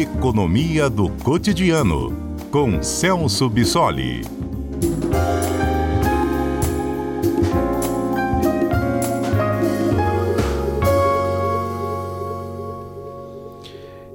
Economia 0.00 0.88
do 0.88 1.10
Cotidiano, 1.10 2.10
com 2.50 2.82
Celso 2.82 3.50
Bissoli. 3.50 4.39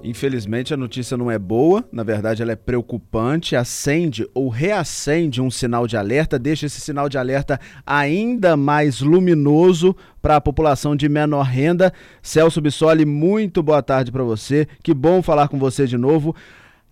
Infelizmente 0.05 0.71
a 0.71 0.77
notícia 0.77 1.17
não 1.17 1.31
é 1.31 1.39
boa, 1.39 1.83
na 1.91 2.03
verdade 2.03 2.43
ela 2.43 2.51
é 2.51 2.55
preocupante, 2.55 3.55
acende 3.55 4.29
ou 4.35 4.49
reacende 4.49 5.41
um 5.41 5.49
sinal 5.49 5.87
de 5.87 5.97
alerta, 5.97 6.37
deixa 6.37 6.67
esse 6.67 6.79
sinal 6.79 7.09
de 7.09 7.17
alerta 7.17 7.59
ainda 7.83 8.55
mais 8.55 9.01
luminoso 9.01 9.95
para 10.21 10.35
a 10.35 10.41
população 10.41 10.95
de 10.95 11.09
menor 11.09 11.41
renda. 11.41 11.91
Celso 12.21 12.61
Bissoli, 12.61 13.03
muito 13.03 13.63
boa 13.63 13.81
tarde 13.81 14.11
para 14.11 14.23
você, 14.23 14.67
que 14.83 14.93
bom 14.93 15.23
falar 15.23 15.47
com 15.47 15.57
você 15.57 15.87
de 15.87 15.97
novo. 15.97 16.35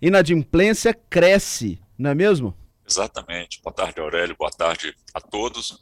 Inadimplência 0.02 0.92
cresce, 0.92 1.80
não 1.96 2.10
é 2.10 2.14
mesmo? 2.16 2.52
Exatamente. 2.84 3.62
Boa 3.62 3.72
tarde, 3.72 4.00
Aurélio, 4.00 4.34
boa 4.36 4.50
tarde 4.50 4.92
a 5.14 5.20
todos. 5.20 5.78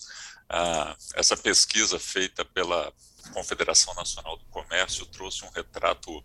Ah, 0.51 0.95
essa 1.15 1.35
pesquisa 1.35 1.99
feita 1.99 2.45
pela 2.45 2.93
Confederação 3.33 3.95
Nacional 3.95 4.37
do 4.37 4.45
Comércio 4.51 5.07
trouxe 5.07 5.47
um 5.47 5.51
retrato 5.51 6.23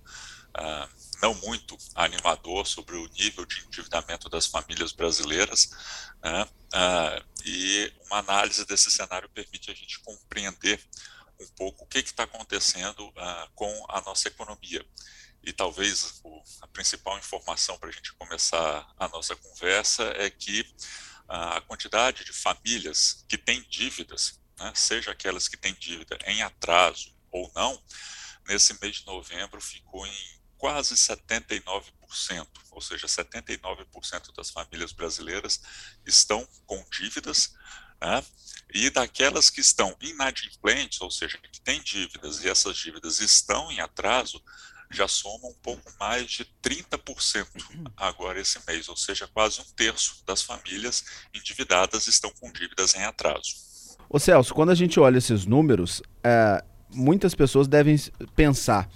ah, 0.58 0.90
não 1.22 1.34
muito 1.36 1.78
animador 1.96 2.66
sobre 2.66 2.96
o 2.96 3.08
nível 3.10 3.46
de 3.46 3.60
endividamento 3.66 4.28
das 4.30 4.48
famílias 4.48 4.92
brasileiras, 4.92 5.70
né? 6.24 6.48
ah, 6.74 7.24
e 7.46 7.94
uma 8.08 8.18
análise 8.18 8.66
desse 8.66 8.90
cenário 8.90 9.30
permite 9.30 9.72
a 9.72 9.74
gente 9.74 10.00
compreender 10.00 10.84
um 11.40 11.48
pouco 11.50 11.84
o 11.84 11.88
que 11.88 12.00
está 12.00 12.24
acontecendo 12.24 13.14
ah, 13.16 13.48
com 13.56 13.86
a 13.90 14.02
nossa 14.02 14.28
economia. 14.28 14.86
E 15.44 15.54
talvez 15.54 16.20
o, 16.23 16.44
a 16.62 16.68
principal 16.68 17.18
informação 17.18 17.78
para 17.78 17.90
a 17.90 17.92
gente 17.92 18.12
começar 18.14 18.92
a 18.98 19.08
nossa 19.08 19.36
conversa 19.36 20.03
é 20.18 20.30
que 20.30 20.66
a 21.28 21.62
quantidade 21.62 22.24
de 22.24 22.34
famílias 22.34 23.26
que 23.28 23.38
têm 23.38 23.62
dívidas, 23.70 24.40
né, 24.58 24.72
seja 24.74 25.12
aquelas 25.12 25.48
que 25.48 25.58
têm 25.58 25.74
dívida 25.74 26.18
em 26.26 26.42
atraso 26.42 27.14
ou 27.31 27.52
não, 27.53 27.81
nesse 28.48 28.80
mês 28.81 28.98
de 28.98 29.06
novembro 29.06 29.59
ficou 29.59 30.08
em 30.08 30.37
quase 30.58 30.95
79%, 30.95 32.47
ou 32.72 32.81
seja, 32.81 33.08
79% 33.08 34.36
das 34.36 34.50
famílias 34.50 34.91
brasileiras 34.91 35.61
estão 36.05 36.47
com 36.66 36.83
dívidas, 36.91 37.53
né? 38.02 38.23
e 38.73 38.89
daquelas 38.89 39.50
que 39.50 39.61
estão 39.61 39.95
inadimplentes, 40.02 41.00
ou 41.02 41.09
seja, 41.09 41.38
que 41.38 41.61
têm 41.61 41.81
dívidas 41.81 42.44
e 42.44 42.50
essas 42.50 42.78
dívidas 42.78 43.19
estão 43.19 43.72
em 43.72 43.80
atraso, 43.80 44.41
já 44.89 45.08
soma 45.08 45.47
um 45.47 45.55
pouco 45.61 45.91
mais 46.00 46.30
de 46.30 46.45
30% 46.63 47.47
agora 47.95 48.39
esse 48.39 48.59
mês, 48.67 48.88
ou 48.88 48.95
seja, 48.95 49.28
quase 49.28 49.61
um 49.61 49.66
terço 49.75 50.23
das 50.25 50.41
famílias 50.41 51.03
endividadas 51.33 52.08
estão 52.08 52.31
com 52.39 52.52
dívidas 52.52 52.95
em 52.95 53.03
atraso. 53.03 53.67
Ô 54.09 54.19
Celso, 54.19 54.53
quando 54.53 54.69
a 54.69 54.75
gente 54.75 55.00
olha 55.00 55.17
esses 55.17 55.45
números, 55.45 56.02
é, 56.23 56.63
muitas 56.89 57.35
pessoas 57.35 57.67
devem 57.67 57.97
pensar 58.35 58.89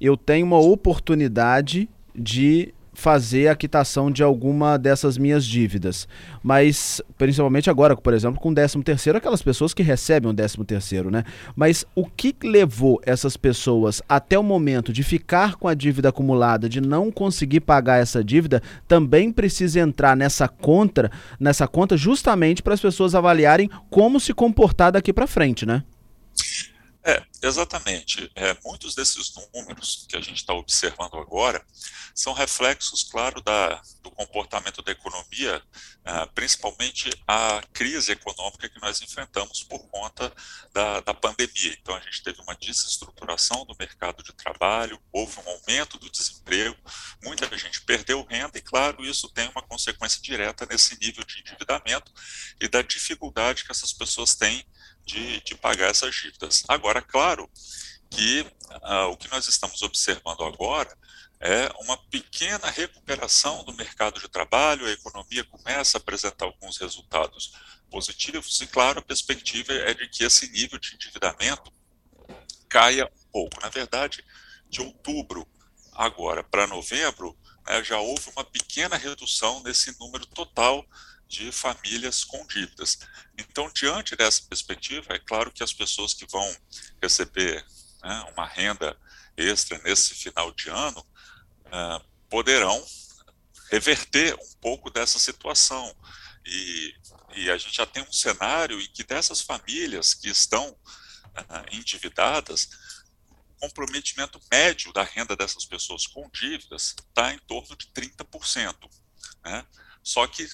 eu 0.00 0.16
tenho 0.16 0.46
uma 0.46 0.58
oportunidade 0.58 1.88
de 2.14 2.72
fazer 2.94 3.48
a 3.48 3.56
quitação 3.56 4.10
de 4.10 4.22
alguma 4.22 4.78
dessas 4.78 5.18
minhas 5.18 5.44
dívidas. 5.44 6.08
Mas, 6.42 7.02
principalmente 7.18 7.68
agora, 7.68 7.96
por 7.96 8.14
exemplo, 8.14 8.40
com 8.40 8.50
o 8.50 8.54
13 8.54 8.82
terceiro, 8.82 9.18
aquelas 9.18 9.42
pessoas 9.42 9.74
que 9.74 9.82
recebem 9.82 10.30
o 10.30 10.34
13 10.34 10.64
terceiro, 10.64 11.10
né? 11.10 11.24
Mas 11.54 11.84
o 11.94 12.06
que 12.06 12.34
levou 12.44 13.00
essas 13.04 13.36
pessoas 13.36 14.00
até 14.08 14.38
o 14.38 14.42
momento 14.42 14.92
de 14.92 15.02
ficar 15.02 15.56
com 15.56 15.66
a 15.68 15.74
dívida 15.74 16.08
acumulada, 16.08 16.68
de 16.68 16.80
não 16.80 17.10
conseguir 17.10 17.60
pagar 17.60 18.00
essa 18.00 18.22
dívida, 18.22 18.62
também 18.86 19.32
precisa 19.32 19.80
entrar 19.80 20.16
nessa 20.16 20.48
conta, 20.48 21.10
nessa 21.38 21.66
conta 21.66 21.96
justamente 21.96 22.62
para 22.62 22.74
as 22.74 22.80
pessoas 22.80 23.14
avaliarem 23.14 23.68
como 23.90 24.20
se 24.20 24.32
comportar 24.32 24.92
daqui 24.92 25.12
para 25.12 25.26
frente, 25.26 25.66
né? 25.66 25.82
É, 27.06 27.22
exatamente. 27.42 28.30
É, 28.34 28.56
muitos 28.64 28.94
desses 28.94 29.30
números 29.52 30.06
que 30.08 30.16
a 30.16 30.20
gente 30.22 30.36
está 30.36 30.54
observando 30.54 31.18
agora 31.18 31.62
são 32.14 32.32
reflexos, 32.32 33.02
claro, 33.02 33.42
da, 33.42 33.82
do 34.00 34.10
comportamento 34.10 34.80
da 34.80 34.92
economia, 34.92 35.62
é, 36.02 36.26
principalmente 36.34 37.10
a 37.28 37.62
crise 37.74 38.12
econômica 38.12 38.70
que 38.70 38.80
nós 38.80 39.02
enfrentamos 39.02 39.62
por 39.64 39.86
conta 39.88 40.32
da, 40.72 41.00
da 41.00 41.12
pandemia. 41.12 41.76
Então, 41.78 41.94
a 41.94 42.00
gente 42.00 42.22
teve 42.22 42.40
uma 42.40 42.54
desestruturação 42.54 43.66
do 43.66 43.76
mercado 43.78 44.22
de 44.22 44.32
trabalho, 44.32 44.98
houve 45.12 45.38
um 45.40 45.48
aumento 45.50 45.98
do 45.98 46.10
desemprego, 46.10 46.74
muita 47.22 47.54
gente 47.58 47.82
perdeu 47.82 48.24
renda, 48.24 48.56
e, 48.56 48.62
claro, 48.62 49.04
isso 49.04 49.28
tem 49.28 49.46
uma 49.48 49.62
consequência 49.62 50.22
direta 50.22 50.64
nesse 50.64 50.98
nível 50.98 51.22
de 51.24 51.40
endividamento 51.40 52.10
e 52.58 52.66
da 52.66 52.80
dificuldade 52.80 53.64
que 53.64 53.72
essas 53.72 53.92
pessoas 53.92 54.34
têm 54.34 54.64
de, 55.04 55.40
de 55.40 55.54
pagar 55.54 55.90
essas 55.90 56.14
dívidas. 56.14 56.64
Agora, 56.68 57.02
claro 57.02 57.48
que 58.10 58.46
ah, 58.82 59.06
o 59.08 59.16
que 59.16 59.30
nós 59.30 59.46
estamos 59.48 59.82
observando 59.82 60.44
agora 60.44 60.96
é 61.40 61.70
uma 61.80 61.96
pequena 61.96 62.70
recuperação 62.70 63.64
do 63.64 63.74
mercado 63.74 64.18
de 64.18 64.28
trabalho, 64.28 64.86
a 64.86 64.90
economia 64.90 65.44
começa 65.44 65.98
a 65.98 66.00
apresentar 66.00 66.46
alguns 66.46 66.78
resultados 66.78 67.52
positivos, 67.90 68.60
e 68.60 68.66
claro, 68.66 69.00
a 69.00 69.02
perspectiva 69.02 69.72
é 69.72 69.92
de 69.92 70.08
que 70.08 70.24
esse 70.24 70.48
nível 70.50 70.78
de 70.78 70.94
endividamento 70.94 71.72
caia 72.68 73.06
um 73.06 73.30
pouco. 73.30 73.60
Na 73.60 73.68
verdade, 73.68 74.24
de 74.68 74.80
outubro 74.80 75.46
agora 75.92 76.42
para 76.42 76.66
novembro, 76.66 77.36
né, 77.66 77.84
já 77.84 77.98
houve 77.98 78.30
uma 78.30 78.44
pequena 78.44 78.96
redução 78.96 79.62
nesse 79.62 79.98
número 80.00 80.26
total 80.26 80.84
de 81.28 81.50
famílias 81.50 82.24
com 82.24 82.46
dívidas. 82.46 82.98
Então, 83.36 83.70
diante 83.72 84.16
dessa 84.16 84.42
perspectiva, 84.42 85.14
é 85.14 85.18
claro 85.18 85.50
que 85.50 85.62
as 85.62 85.72
pessoas 85.72 86.14
que 86.14 86.26
vão 86.26 86.56
receber 87.02 87.64
né, 88.02 88.32
uma 88.32 88.46
renda 88.46 88.96
extra 89.36 89.78
nesse 89.78 90.14
final 90.14 90.52
de 90.52 90.68
ano 90.68 91.00
uh, 91.66 92.04
poderão 92.28 92.84
reverter 93.70 94.34
um 94.34 94.54
pouco 94.60 94.90
dessa 94.90 95.18
situação. 95.18 95.94
E, 96.46 96.94
e, 97.36 97.50
a 97.50 97.56
gente 97.56 97.76
já 97.76 97.86
tem 97.86 98.02
um 98.02 98.12
cenário 98.12 98.80
em 98.80 98.86
que 98.92 99.02
dessas 99.02 99.40
famílias 99.40 100.14
que 100.14 100.28
estão 100.28 100.70
uh, 100.70 101.74
endividadas, 101.74 102.68
o 103.30 103.68
comprometimento 103.68 104.38
médio 104.52 104.92
da 104.92 105.02
renda 105.02 105.34
dessas 105.34 105.64
pessoas 105.64 106.06
com 106.06 106.28
dívidas 106.30 106.94
está 106.98 107.32
em 107.32 107.38
torno 107.40 107.74
de 107.76 107.86
30%. 107.88 108.74
Né? 109.44 109.66
Só 110.02 110.26
que 110.26 110.46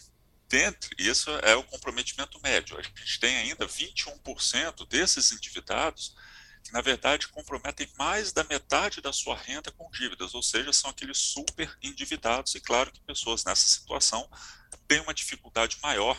dentre, 0.51 0.91
isso 0.99 1.31
é 1.43 1.55
o 1.55 1.63
comprometimento 1.63 2.41
médio. 2.43 2.77
A 2.77 2.83
gente 2.83 3.21
tem 3.21 3.37
ainda 3.37 3.67
21% 3.67 4.87
desses 4.89 5.31
endividados 5.31 6.15
que, 6.65 6.73
na 6.73 6.81
verdade, 6.81 7.29
comprometem 7.29 7.89
mais 7.97 8.33
da 8.33 8.43
metade 8.45 9.01
da 9.01 9.13
sua 9.13 9.37
renda 9.37 9.71
com 9.71 9.89
dívidas, 9.93 10.35
ou 10.35 10.43
seja, 10.43 10.73
são 10.73 10.91
aqueles 10.91 11.19
super 11.19 11.75
endividados. 11.81 12.55
E 12.57 12.61
claro 12.61 12.91
que 12.91 13.01
pessoas 13.01 13.45
nessa 13.45 13.67
situação 13.67 14.29
têm 14.89 15.01
uma 15.01 15.15
dificuldade 15.15 15.79
maior 15.81 16.19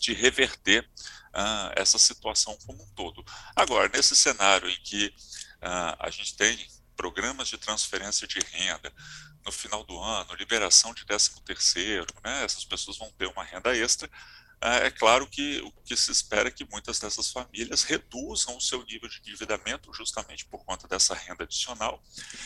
de 0.00 0.14
reverter 0.14 0.88
uh, 1.28 1.72
essa 1.76 1.98
situação 1.98 2.56
como 2.66 2.82
um 2.82 2.94
todo. 2.94 3.24
Agora, 3.54 3.90
nesse 3.94 4.16
cenário 4.16 4.68
em 4.68 4.80
que 4.82 5.06
uh, 5.62 5.96
a 5.98 6.10
gente 6.10 6.34
tem 6.36 6.66
programas 6.96 7.48
de 7.48 7.58
transferência 7.58 8.26
de 8.26 8.38
renda, 8.40 8.92
no 9.44 9.52
final 9.52 9.84
do 9.84 9.98
ano, 9.98 10.34
liberação 10.34 10.92
de 10.92 11.04
13 11.04 11.40
terceiro, 11.44 12.06
né, 12.24 12.44
essas 12.44 12.64
pessoas 12.64 12.98
vão 12.98 13.10
ter 13.12 13.26
uma 13.26 13.44
renda 13.44 13.76
extra, 13.76 14.10
é, 14.60 14.86
é 14.86 14.90
claro 14.90 15.26
que 15.26 15.60
o 15.60 15.70
que 15.84 15.96
se 15.96 16.10
espera 16.10 16.48
é 16.48 16.50
que 16.50 16.66
muitas 16.70 16.98
dessas 16.98 17.30
famílias 17.30 17.82
reduzam 17.82 18.56
o 18.56 18.60
seu 18.60 18.82
nível 18.84 19.08
de 19.08 19.18
endividamento 19.18 19.92
justamente 19.92 20.46
por 20.46 20.64
conta 20.64 20.88
dessa 20.88 21.14
renda 21.14 21.44
adicional 21.44 22.02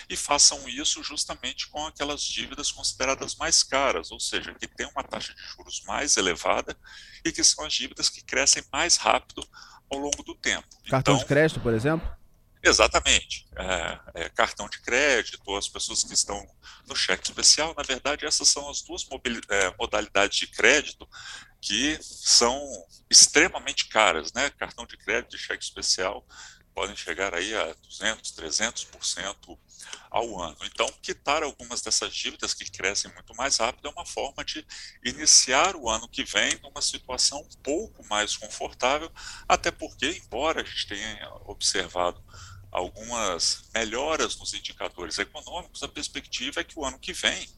e 0.09 0.17
façam 0.17 0.69
isso 0.69 1.03
justamente 1.05 1.69
com 1.69 1.87
aquelas 1.87 2.23
dívidas 2.23 2.73
consideradas 2.73 3.37
mais 3.37 3.63
caras, 3.63 4.11
ou 4.11 4.19
seja, 4.19 4.55
que 4.55 4.67
têm 4.67 4.87
uma 4.89 5.05
taxa 5.05 5.33
de 5.35 5.43
juros 5.43 5.83
mais 5.87 6.17
elevada 6.17 6.77
e 7.25 7.31
que 7.31 7.45
são 7.45 7.65
as 7.65 7.73
dívidas 7.73 8.09
que 8.09 8.25
crescem 8.25 8.65
mais 8.73 8.97
rápido 8.97 9.47
ao 9.89 9.99
longo 9.99 10.23
do 10.23 10.35
tempo. 10.35 10.67
Cartão 10.89 11.15
então, 11.15 11.19
de 11.19 11.27
crédito, 11.27 11.61
por 11.61 11.73
exemplo? 11.73 12.20
Exatamente. 12.63 13.47
É, 13.57 14.23
é, 14.23 14.29
cartão 14.29 14.69
de 14.69 14.81
crédito, 14.81 15.57
as 15.57 15.69
pessoas 15.69 16.05
que 16.05 16.13
estão 16.13 16.47
no 16.87 16.95
cheque 16.95 17.25
especial, 17.25 17.75
na 17.77 17.83
verdade, 17.83 18.27
essas 18.27 18.49
são 18.49 18.69
as 18.69 18.83
duas 18.83 19.07
é, 19.49 19.75
modalidades 19.79 20.39
de 20.39 20.47
crédito 20.47 21.09
que 21.61 21.99
são 22.03 22.61
extremamente 23.09 23.89
caras, 23.89 24.33
né? 24.33 24.51
Cartão 24.51 24.87
de 24.87 24.97
crédito 24.97 25.37
e 25.37 25.39
cheque 25.39 25.65
especial 25.65 26.27
podem 26.75 26.97
chegar 26.97 27.35
aí 27.35 27.55
a 27.55 27.75
200, 27.83 28.33
300% 28.33 29.59
ao 30.11 30.41
ano. 30.41 30.57
Então, 30.63 30.87
quitar 31.03 31.43
algumas 31.43 31.81
dessas 31.83 32.15
dívidas 32.15 32.55
que 32.55 32.71
crescem 32.71 33.13
muito 33.13 33.35
mais 33.35 33.57
rápido 33.57 33.89
é 33.89 33.91
uma 33.91 34.07
forma 34.07 34.45
de 34.45 34.67
iniciar 35.05 35.77
o 35.77 35.89
ano 35.89 36.09
que 36.09 36.25
vem 36.25 36.59
numa 36.63 36.83
situação 36.83 37.41
um 37.41 37.63
pouco 37.63 38.07
mais 38.09 38.37
confortável, 38.37 39.11
até 39.49 39.71
porque, 39.71 40.21
embora 40.25 40.63
a 40.63 40.65
gente 40.65 40.87
tenha 40.87 41.33
observado 41.47 42.23
algumas 42.71 43.65
melhoras 43.75 44.37
nos 44.37 44.55
indicadores 44.55 45.19
econômicos, 45.19 45.83
a 45.83 45.89
perspectiva 45.89 46.61
é 46.61 46.65
que 46.65 46.79
o 46.79 46.85
ano 46.85 46.99
que 46.99 47.13
vem 47.13 47.49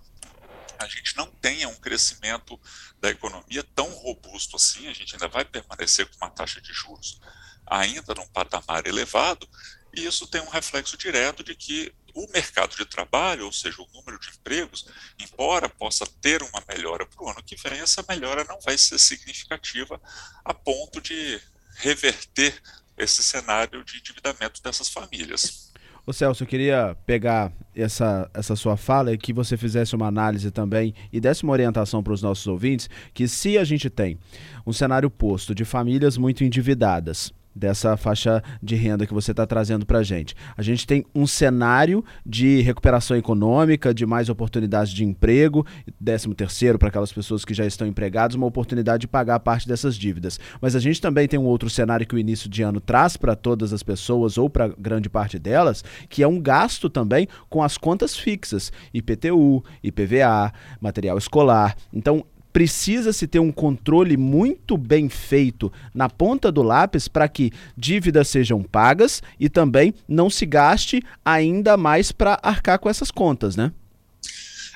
a 0.78 0.88
gente 0.88 1.16
não 1.16 1.26
tenha 1.26 1.68
um 1.68 1.74
crescimento 1.76 2.60
da 3.00 3.10
economia 3.10 3.62
tão 3.74 3.88
robusto 3.90 4.56
assim, 4.56 4.88
a 4.88 4.92
gente 4.92 5.14
ainda 5.14 5.28
vai 5.28 5.44
permanecer 5.44 6.06
com 6.06 6.16
uma 6.16 6.30
taxa 6.30 6.60
de 6.60 6.72
juros 6.72 7.20
ainda 7.66 8.14
num 8.14 8.26
patamar 8.28 8.86
elevado, 8.86 9.48
e 9.94 10.04
isso 10.04 10.26
tem 10.26 10.40
um 10.40 10.48
reflexo 10.48 10.96
direto 10.96 11.44
de 11.44 11.54
que 11.54 11.94
o 12.14 12.26
mercado 12.32 12.76
de 12.76 12.84
trabalho, 12.84 13.46
ou 13.46 13.52
seja, 13.52 13.80
o 13.80 13.88
número 13.94 14.18
de 14.18 14.30
empregos, 14.30 14.86
embora 15.18 15.68
possa 15.68 16.06
ter 16.20 16.42
uma 16.42 16.62
melhora 16.68 17.06
para 17.06 17.24
o 17.24 17.28
ano 17.28 17.42
que 17.42 17.56
vem, 17.56 17.80
essa 17.80 18.04
melhora 18.08 18.44
não 18.44 18.60
vai 18.60 18.76
ser 18.76 18.98
significativa 18.98 20.00
a 20.44 20.52
ponto 20.52 21.00
de 21.00 21.40
reverter 21.76 22.60
esse 22.96 23.22
cenário 23.22 23.84
de 23.84 23.98
endividamento 23.98 24.62
dessas 24.62 24.88
famílias. 24.88 25.72
Ô 26.04 26.12
Celso, 26.12 26.42
eu 26.42 26.48
queria 26.48 26.96
pegar 27.06 27.52
essa, 27.76 28.28
essa 28.34 28.56
sua 28.56 28.76
fala 28.76 29.12
e 29.12 29.18
que 29.18 29.32
você 29.32 29.56
fizesse 29.56 29.94
uma 29.94 30.08
análise 30.08 30.50
também 30.50 30.92
e 31.12 31.20
desse 31.20 31.44
uma 31.44 31.52
orientação 31.52 32.02
para 32.02 32.12
os 32.12 32.20
nossos 32.20 32.46
ouvintes 32.48 32.90
que 33.14 33.28
se 33.28 33.56
a 33.56 33.62
gente 33.62 33.88
tem 33.88 34.18
um 34.66 34.72
cenário 34.72 35.08
posto 35.08 35.54
de 35.54 35.64
famílias 35.64 36.18
muito 36.18 36.42
endividadas, 36.42 37.32
dessa 37.54 37.96
faixa 37.96 38.42
de 38.62 38.74
renda 38.74 39.06
que 39.06 39.14
você 39.14 39.30
está 39.30 39.46
trazendo 39.46 39.86
para 39.86 39.98
a 39.98 40.02
gente. 40.02 40.34
A 40.56 40.62
gente 40.62 40.86
tem 40.86 41.04
um 41.14 41.26
cenário 41.26 42.04
de 42.24 42.60
recuperação 42.60 43.16
econômica, 43.16 43.92
de 43.94 44.06
mais 44.06 44.28
oportunidades 44.28 44.92
de 44.92 45.04
emprego, 45.04 45.66
décimo 46.00 46.34
terceiro 46.34 46.78
para 46.78 46.88
aquelas 46.88 47.12
pessoas 47.12 47.44
que 47.44 47.54
já 47.54 47.66
estão 47.66 47.86
empregadas, 47.86 48.34
uma 48.34 48.46
oportunidade 48.46 49.02
de 49.02 49.08
pagar 49.08 49.40
parte 49.40 49.68
dessas 49.68 49.96
dívidas. 49.96 50.38
Mas 50.60 50.74
a 50.74 50.80
gente 50.80 51.00
também 51.00 51.28
tem 51.28 51.38
um 51.38 51.44
outro 51.44 51.68
cenário 51.68 52.06
que 52.06 52.14
o 52.14 52.18
início 52.18 52.48
de 52.48 52.62
ano 52.62 52.80
traz 52.80 53.16
para 53.16 53.34
todas 53.34 53.72
as 53.72 53.82
pessoas 53.82 54.38
ou 54.38 54.48
para 54.48 54.68
grande 54.68 55.08
parte 55.08 55.38
delas, 55.38 55.84
que 56.08 56.22
é 56.22 56.28
um 56.28 56.40
gasto 56.40 56.88
também 56.88 57.28
com 57.48 57.62
as 57.62 57.76
contas 57.76 58.16
fixas, 58.16 58.72
IPTU, 58.92 59.64
IPVA, 59.82 60.52
material 60.80 61.18
escolar. 61.18 61.76
Então, 61.92 62.24
precisa-se 62.52 63.26
ter 63.26 63.38
um 63.38 63.50
controle 63.50 64.16
muito 64.16 64.76
bem 64.76 65.08
feito 65.08 65.72
na 65.94 66.08
ponta 66.08 66.52
do 66.52 66.62
lápis 66.62 67.08
para 67.08 67.28
que 67.28 67.52
dívidas 67.76 68.28
sejam 68.28 68.62
pagas 68.62 69.22
e 69.38 69.48
também 69.48 69.94
não 70.06 70.28
se 70.28 70.44
gaste 70.44 71.02
ainda 71.24 71.76
mais 71.76 72.12
para 72.12 72.38
arcar 72.42 72.78
com 72.78 72.88
essas 72.88 73.10
contas, 73.10 73.56
né? 73.56 73.72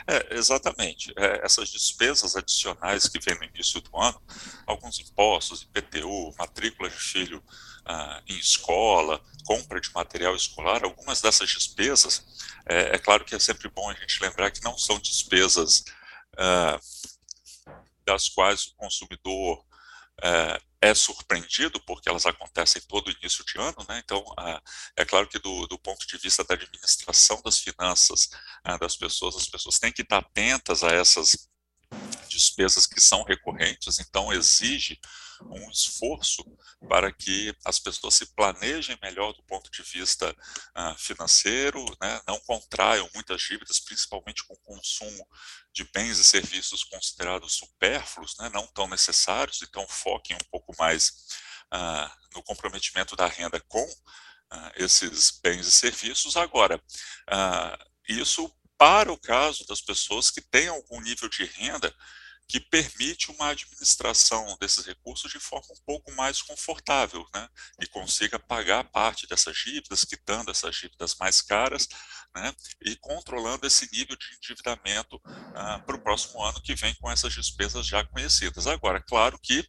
É, 0.09 0.37
exatamente. 0.37 1.13
É, 1.17 1.45
essas 1.45 1.69
despesas 1.69 2.37
adicionais 2.37 3.09
que 3.09 3.19
vem 3.19 3.37
no 3.39 3.45
início 3.45 3.81
do 3.81 3.97
ano, 3.99 4.21
alguns 4.65 5.01
impostos, 5.01 5.63
IPTU, 5.63 6.33
matrícula 6.39 6.89
de 6.89 6.97
filho 6.97 7.43
ah, 7.85 8.23
em 8.29 8.39
escola, 8.39 9.21
compra 9.45 9.81
de 9.81 9.91
material 9.93 10.35
escolar, 10.37 10.85
algumas 10.85 11.21
dessas 11.21 11.49
despesas, 11.49 12.25
é, 12.67 12.97
é, 12.97 12.99
claro 12.99 13.25
que 13.25 13.35
é 13.35 13.39
sempre 13.39 13.69
bom 13.69 13.89
a 13.89 13.95
gente 13.95 14.21
lembrar 14.21 14.51
que 14.51 14.63
não 14.63 14.77
são 14.77 14.99
despesas 14.99 15.85
ah, 16.37 16.79
das 18.07 18.29
quais 18.29 18.67
o 18.67 18.75
consumidor 18.77 19.65
é, 20.23 20.61
é, 20.81 20.95
surpreendido, 20.95 21.81
porque 21.81 22.09
elas 22.09 22.27
acontecem 22.27 22.81
todo 22.89 23.11
início 23.11 23.45
de 23.45 23.59
ano, 23.59 23.77
né? 23.89 24.01
Então, 24.05 24.25
é 24.97 25.05
claro 25.05 25.29
que 25.29 25.39
do, 25.39 25.67
do, 25.67 25.79
ponto 25.79 26.07
de 26.07 26.17
vista 26.19 26.45
da 26.45 26.55
administração 26.55 27.41
das 27.45 27.59
finanças 27.59 28.29
é, 28.65 28.79
das 28.79 28.97
pessoas, 28.97 29.37
as 29.37 29.49
pessoas 29.49 29.79
têm 29.79 29.93
que 29.93 30.03
estar 30.03 30.19
atentas 30.19 30.83
a 30.83 30.93
essas 30.93 31.49
despesas 32.37 32.87
que 32.87 33.01
são 33.01 33.23
recorrentes, 33.25 33.99
então 33.99 34.33
exige 34.33 34.99
um 35.43 35.71
esforço 35.71 36.45
para 36.89 37.13
que 37.13 37.55
as 37.65 37.79
pessoas 37.79 38.15
se 38.15 38.27
planejem 38.35 38.99
melhor 39.03 39.33
do 39.33 39.43
ponto 39.45 39.71
de 39.71 39.83
vista 39.83 40.31
uh, 40.31 40.95
financeiro, 40.99 41.85
né, 42.01 42.21
não 42.27 42.39
contraiam 42.41 43.09
muitas 43.15 43.43
dívidas, 43.43 43.81
principalmente 43.81 44.45
com 44.45 44.55
o 44.55 44.61
consumo 44.61 45.27
de 45.73 45.85
bens 45.93 46.19
e 46.19 46.25
serviços 46.25 46.85
considerados 46.85 47.55
supérfluos, 47.55 48.37
né, 48.39 48.51
não 48.53 48.67
tão 48.69 48.89
necessários, 48.89 49.63
então 49.63 49.87
foquem 49.89 50.37
um 50.37 50.51
pouco 50.51 50.75
mais 50.79 51.09
uh, 51.73 52.11
no 52.35 52.43
comprometimento 52.43 53.17
da 53.17 53.27
renda 53.27 53.61
com 53.69 53.85
uh, 53.85 54.73
esses 54.77 55.39
bens 55.43 55.67
e 55.67 55.73
serviços. 55.73 56.37
Agora, 56.37 56.83
isso 58.09 58.51
para 58.79 59.11
o 59.11 59.19
caso 59.19 59.67
das 59.67 59.81
pessoas 59.81 60.31
que 60.31 60.41
têm 60.41 60.69
algum 60.69 61.01
nível 61.01 61.29
de 61.29 61.45
renda 61.45 61.95
que 62.49 62.61
permite 62.61 63.31
uma 63.33 63.49
administração 63.49 64.57
desses 64.61 64.87
recursos 64.87 65.31
de 65.31 65.41
forma 65.41 65.67
um 65.71 65.85
pouco 65.85 66.13
mais 66.13 66.41
confortável, 66.41 67.27
né? 67.35 67.49
E 67.81 67.87
consiga 67.87 68.39
pagar 68.39 68.85
parte 68.85 69.27
dessas 69.27 69.57
dívidas, 69.57 70.05
quitando 70.05 70.51
essas 70.51 70.77
dívidas 70.77 71.17
mais 71.17 71.43
caras, 71.43 71.89
né? 72.35 72.55
E 72.83 72.95
controlando 72.97 73.67
esse 73.67 73.91
nível 73.93 74.17
de 74.17 74.27
endividamento 74.37 75.21
ah, 75.55 75.81
para 75.81 75.97
o 75.97 76.01
próximo 76.01 76.41
ano 76.43 76.63
que 76.63 76.75
vem 76.75 76.95
com 76.97 77.11
essas 77.11 77.33
despesas 77.33 77.87
já 77.87 78.05
conhecidas. 78.05 78.67
Agora, 78.67 79.03
claro 79.03 79.39
que 79.43 79.67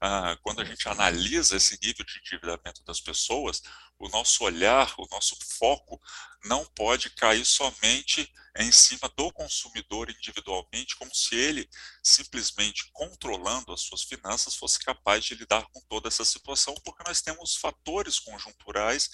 ah, 0.00 0.36
quando 0.42 0.60
a 0.60 0.64
gente 0.64 0.88
analisa 0.88 1.56
esse 1.56 1.78
nível 1.82 2.04
de 2.04 2.18
endividamento 2.18 2.82
das 2.84 3.00
pessoas, 3.00 3.60
o 3.98 4.08
nosso 4.08 4.44
olhar, 4.44 4.94
o 4.98 5.06
nosso 5.10 5.36
foco 5.58 6.00
não 6.44 6.64
pode 6.66 7.10
cair 7.10 7.44
somente 7.44 8.30
em 8.56 8.72
cima 8.72 9.08
do 9.16 9.32
consumidor 9.32 10.10
individualmente, 10.10 10.96
como 10.96 11.14
se 11.14 11.34
ele, 11.34 11.68
simplesmente 12.02 12.90
controlando 12.92 13.72
as 13.72 13.82
suas 13.82 14.02
finanças, 14.02 14.56
fosse 14.56 14.78
capaz 14.80 15.24
de 15.24 15.34
lidar 15.34 15.66
com 15.72 15.80
toda 15.88 16.08
essa 16.08 16.24
situação, 16.24 16.74
porque 16.84 17.04
nós 17.06 17.20
temos 17.20 17.56
fatores 17.56 18.18
conjunturais 18.18 19.08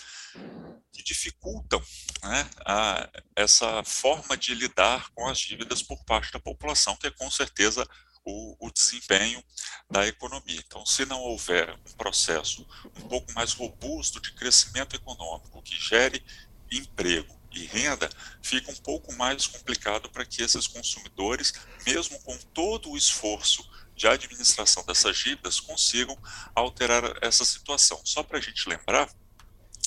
que 0.93 1.03
dificultam 1.03 1.83
né, 2.23 2.51
a, 2.65 3.11
essa 3.35 3.85
forma 3.85 4.37
de 4.37 4.55
lidar 4.55 5.11
com 5.11 5.29
as 5.29 5.39
dívidas 5.39 5.83
por 5.83 6.03
parte 6.05 6.33
da 6.33 6.41
população, 6.41 6.97
que 6.97 7.07
é 7.07 7.11
com 7.11 7.31
certeza 7.31 7.87
o, 8.25 8.67
o, 8.67 8.73
desempenho 8.73 9.43
da 9.89 10.07
economia. 10.07 10.61
Então, 10.67 10.85
se 10.85 11.05
não 11.05 11.21
houver 11.21 11.73
um 11.89 11.93
processo 11.97 12.67
um 12.97 13.09
pouco 13.09 13.33
mais 13.33 13.53
robusto 13.53 14.21
de 14.21 14.33
crescimento 14.33 14.97
econômico 14.97 15.63
que 15.63 15.77
gere 15.77 16.25
emprego 16.71 17.35
e 17.53 17.65
renda, 17.65 18.09
fica 18.43 18.71
um 18.71 18.77
pouco 18.77 19.13
mais 19.15 19.47
complicado 19.47 20.11
para 20.11 20.25
que 20.25 20.43
esses 20.43 20.67
consumidores, 20.67 21.55
mesmo 21.87 22.19
com 22.21 22.37
todo 22.53 22.91
o 22.91 22.97
esforço 22.97 23.69
de 23.95 24.07
administração 24.07 24.85
dessas 24.85 25.17
dívidas, 25.17 25.59
consigam 25.59 26.17
alterar 26.55 27.17
essa 27.23 27.45
situação. 27.45 28.01
Só 28.05 28.23
para 28.23 28.39
a 28.39 28.41
gente 28.41 28.69
lembrar, 28.69 29.09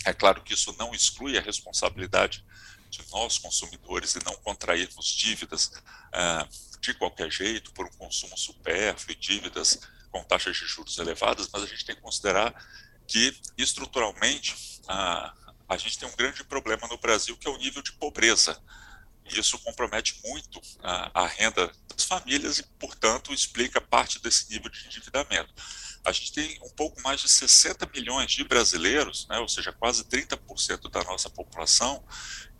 é 0.05 0.13
claro 0.13 0.41
que 0.41 0.53
isso 0.53 0.75
não 0.79 0.93
exclui 0.93 1.37
a 1.37 1.41
responsabilidade 1.41 2.43
de 2.89 3.03
nós 3.12 3.38
consumidores 3.38 4.15
e 4.15 4.25
não 4.25 4.36
contrairmos 4.38 5.05
dívidas 5.05 5.71
ah, 6.12 6.48
de 6.79 6.93
qualquer 6.95 7.31
jeito 7.31 7.71
por 7.74 7.86
um 7.86 7.91
consumo 7.91 8.36
supérfluo 8.36 9.12
e 9.12 9.15
dívidas 9.15 9.79
com 10.12 10.24
taxas 10.24 10.57
de 10.57 10.65
juros 10.65 10.98
elevadas, 10.98 11.48
mas 11.53 11.62
a 11.62 11.67
gente 11.67 11.86
tem 11.86 11.95
que 11.95 12.01
considerar 12.01 12.53
que 13.07 13.39
estruturalmente 13.57 14.81
ah, 14.88 15.33
a 15.69 15.77
gente 15.77 15.99
tem 15.99 16.09
um 16.09 16.15
grande 16.15 16.43
problema 16.43 16.88
no 16.88 16.97
Brasil 16.97 17.38
que 17.38 17.47
é 17.47 17.51
o 17.51 17.57
nível 17.57 17.81
de 17.83 17.93
pobreza. 17.93 18.59
Isso 19.25 19.59
compromete 19.59 20.19
muito 20.25 20.59
a, 20.81 21.23
a 21.23 21.27
renda 21.27 21.71
das 21.88 22.03
famílias 22.03 22.57
e, 22.57 22.63
portanto, 22.79 23.31
explica 23.31 23.79
parte 23.79 24.19
desse 24.19 24.49
nível 24.49 24.71
de 24.71 24.88
endividamento. 24.88 25.53
A 26.03 26.11
gente 26.11 26.33
tem 26.33 26.59
um 26.63 26.69
pouco 26.69 26.99
mais 27.01 27.21
de 27.21 27.29
60 27.29 27.88
milhões 27.93 28.31
de 28.31 28.43
brasileiros, 28.43 29.27
né, 29.27 29.38
ou 29.38 29.47
seja, 29.47 29.71
quase 29.71 30.03
30% 30.05 30.89
da 30.89 31.03
nossa 31.03 31.29
população, 31.29 32.03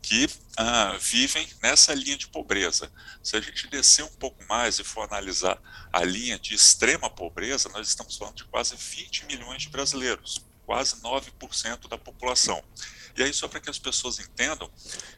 que 0.02 0.28
ah, 0.58 0.96
vivem 1.00 1.48
nessa 1.64 1.94
linha 1.94 2.18
de 2.18 2.28
pobreza. 2.28 2.92
Se 3.24 3.36
a 3.36 3.42
gente 3.42 3.68
descer 3.68 4.04
um 4.04 4.16
pouco 4.16 4.44
mais 4.48 4.78
e 4.78 4.84
for 4.84 5.02
analisar 5.02 5.60
a 5.92 6.04
linha 6.04 6.38
de 6.38 6.54
extrema 6.54 7.10
pobreza, 7.10 7.70
nós 7.70 7.88
estamos 7.88 8.16
falando 8.16 8.36
de 8.36 8.46
quase 8.46 8.76
20 8.76 9.26
milhões 9.26 9.64
de 9.64 9.70
brasileiros, 9.70 10.46
quase 10.66 11.02
9% 11.02 11.88
da 11.88 11.98
população. 11.98 12.64
E 13.20 13.24
aí, 13.24 13.34
só 13.34 13.50
para 13.50 13.60
que 13.60 13.70
as 13.70 13.78
pessoas 13.78 14.18
entendam, 14.18 14.72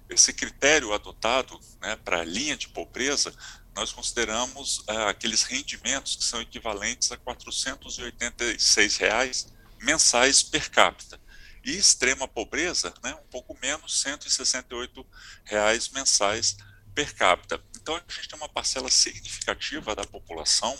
esse 0.10 0.34
critério 0.34 0.92
adotado 0.92 1.60
né, 1.80 1.96
para 1.98 2.22
a 2.22 2.24
linha 2.24 2.58
de 2.58 2.68
pobreza, 2.68 3.32
nós 3.76 3.92
consideramos 3.94 4.84
ah, 4.88 5.10
aqueles 5.10 5.44
rendimentos 5.44 6.16
que 6.16 6.24
são 6.24 6.42
equivalentes 6.42 7.12
a 7.12 7.18
486 7.18 8.98
reais 8.98 9.54
mensais 9.80 10.42
per 10.42 10.72
capita. 10.72 11.22
E 11.64 11.78
extrema 11.78 12.28
pobreza, 12.28 12.92
né, 13.04 13.14
um 13.14 13.28
pouco 13.30 13.56
menos, 13.62 14.02
168 14.02 15.06
reais 15.46 15.90
mensais 15.90 16.58
per 16.96 17.14
capita. 17.14 17.64
Então, 17.80 17.96
a 17.96 18.12
gente 18.12 18.28
tem 18.28 18.40
uma 18.40 18.50
parcela 18.50 18.90
significativa 18.90 19.96
da 19.96 20.06
população 20.06 20.76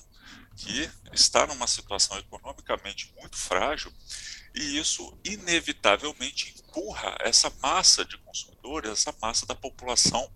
que 0.56 0.90
está 1.14 1.46
numa 1.46 1.68
situação 1.68 2.18
economicamente 2.18 3.14
muito 3.16 3.38
frágil 3.38 3.94
e 4.54 4.78
isso 4.78 5.14
inevitavelmente 5.24 6.54
empurra 6.58 7.16
essa 7.22 7.52
massa 7.62 8.04
de 8.04 8.18
consumidores, 8.18 8.92
essa 8.92 9.14
massa 9.22 9.46
da 9.46 9.56
população 9.56 10.30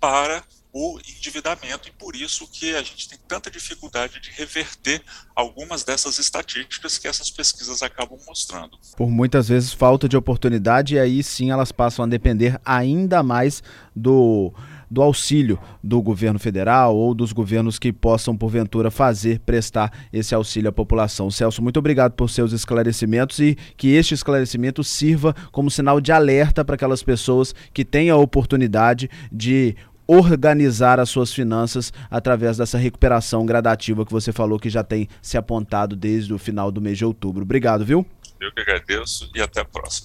para 0.00 0.44
o 0.72 0.98
endividamento 0.98 1.88
e 1.88 1.92
por 1.92 2.16
isso 2.16 2.48
que 2.50 2.74
a 2.74 2.82
gente 2.82 3.08
tem 3.08 3.18
tanta 3.28 3.48
dificuldade 3.48 4.20
de 4.20 4.30
reverter 4.32 5.00
algumas 5.34 5.84
dessas 5.84 6.18
estatísticas 6.18 6.98
que 6.98 7.06
essas 7.06 7.30
pesquisas 7.30 7.80
acabam 7.80 8.18
mostrando. 8.26 8.76
Por 8.96 9.08
muitas 9.08 9.48
vezes 9.48 9.72
falta 9.72 10.08
de 10.08 10.16
oportunidade 10.16 10.96
e 10.96 10.98
aí 10.98 11.22
sim 11.22 11.52
elas 11.52 11.70
passam 11.70 12.04
a 12.04 12.08
depender 12.08 12.60
ainda 12.64 13.22
mais 13.22 13.62
do 13.94 14.52
do 14.94 15.02
auxílio 15.02 15.58
do 15.82 16.00
governo 16.00 16.38
federal 16.38 16.96
ou 16.96 17.14
dos 17.14 17.32
governos 17.32 17.78
que 17.78 17.92
possam, 17.92 18.36
porventura, 18.36 18.90
fazer, 18.90 19.40
prestar 19.40 19.92
esse 20.12 20.34
auxílio 20.34 20.70
à 20.70 20.72
população. 20.72 21.30
Celso, 21.30 21.60
muito 21.60 21.78
obrigado 21.78 22.12
por 22.12 22.30
seus 22.30 22.52
esclarecimentos 22.52 23.40
e 23.40 23.58
que 23.76 23.88
este 23.88 24.14
esclarecimento 24.14 24.84
sirva 24.84 25.34
como 25.50 25.70
sinal 25.70 26.00
de 26.00 26.12
alerta 26.12 26.64
para 26.64 26.76
aquelas 26.76 27.02
pessoas 27.02 27.54
que 27.72 27.84
têm 27.84 28.08
a 28.08 28.16
oportunidade 28.16 29.10
de 29.30 29.74
organizar 30.06 31.00
as 31.00 31.08
suas 31.08 31.32
finanças 31.32 31.92
através 32.10 32.58
dessa 32.58 32.78
recuperação 32.78 33.44
gradativa 33.44 34.04
que 34.04 34.12
você 34.12 34.32
falou 34.32 34.58
que 34.58 34.70
já 34.70 34.84
tem 34.84 35.08
se 35.20 35.36
apontado 35.36 35.96
desde 35.96 36.32
o 36.32 36.38
final 36.38 36.70
do 36.70 36.80
mês 36.80 36.98
de 36.98 37.04
outubro. 37.04 37.42
Obrigado, 37.42 37.84
viu? 37.84 38.06
Eu 38.40 38.52
que 38.52 38.60
agradeço 38.60 39.30
e 39.34 39.40
até 39.40 39.60
a 39.60 39.64
próxima. 39.64 40.02